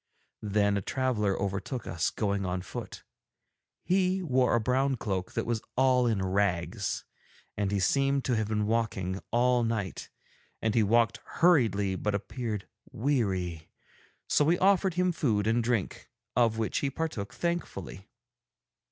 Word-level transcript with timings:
Then 0.49 0.77
a 0.77 0.81
traveller 0.81 1.39
overtook 1.39 1.85
us 1.85 2.09
going 2.09 2.43
on 2.43 2.63
foot; 2.63 3.03
he 3.83 4.23
wore 4.23 4.55
a 4.55 4.59
brown 4.59 4.95
cloak 4.95 5.33
that 5.33 5.45
was 5.45 5.61
all 5.75 6.07
in 6.07 6.25
rags 6.25 7.05
and 7.55 7.69
he 7.71 7.79
seemed 7.79 8.25
to 8.25 8.35
have 8.35 8.47
been 8.47 8.65
walking 8.65 9.19
all 9.29 9.63
night, 9.63 10.09
and 10.59 10.73
he 10.73 10.81
walked 10.81 11.19
hurriedly 11.23 11.95
but 11.95 12.15
appeared 12.15 12.67
weary, 12.91 13.69
so 14.27 14.43
we 14.43 14.57
offered 14.57 14.95
him 14.95 15.11
food 15.11 15.45
and 15.45 15.63
drink, 15.63 16.09
of 16.35 16.57
which 16.57 16.79
he 16.79 16.89
partook 16.89 17.31
thankfully. 17.35 18.09